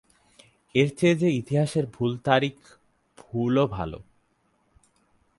[0.75, 1.85] এর চেয়ে যে ইতিহাসের
[2.23, 2.55] তারিখ
[3.17, 3.99] ভুলও ভালো।